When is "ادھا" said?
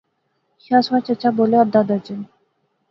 1.61-1.81